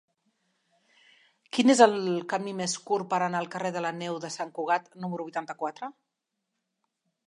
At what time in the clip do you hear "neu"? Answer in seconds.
4.01-4.21